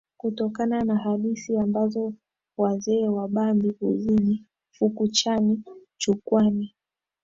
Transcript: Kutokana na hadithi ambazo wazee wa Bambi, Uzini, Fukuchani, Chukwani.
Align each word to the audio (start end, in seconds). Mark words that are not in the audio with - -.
Kutokana 0.17 0.81
na 0.83 0.97
hadithi 0.97 1.57
ambazo 1.57 2.13
wazee 2.57 3.07
wa 3.07 3.27
Bambi, 3.27 3.71
Uzini, 3.81 4.45
Fukuchani, 4.71 5.63
Chukwani. 5.97 6.75